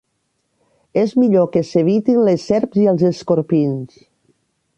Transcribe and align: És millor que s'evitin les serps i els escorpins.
És 1.01 1.13
millor 1.23 1.45
que 1.57 1.63
s'evitin 1.73 2.25
les 2.29 2.47
serps 2.53 2.81
i 2.85 2.87
els 2.95 3.05
escorpins. 3.11 4.03